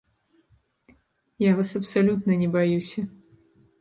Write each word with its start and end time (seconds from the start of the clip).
Я 1.47 1.51
вас 1.59 1.75
абсалютна 1.81 2.39
не 2.41 2.47
баюся. 2.57 3.05